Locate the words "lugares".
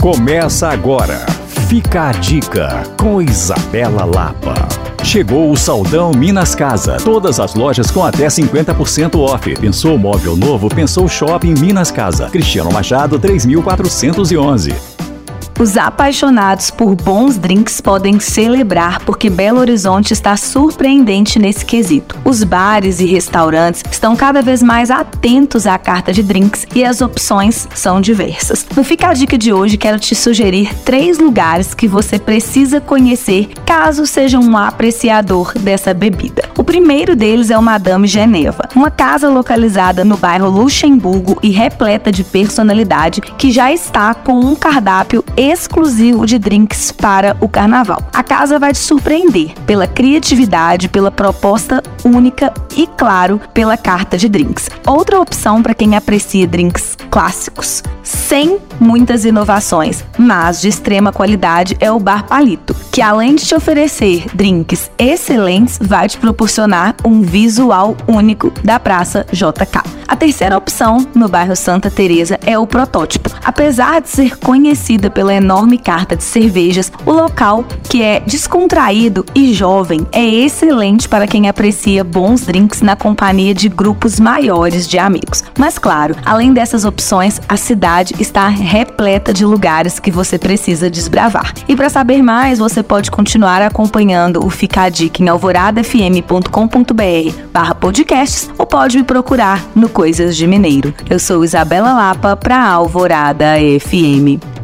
31.18-31.74, 89.44-89.98